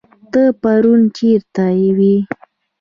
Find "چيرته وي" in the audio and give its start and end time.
1.17-2.15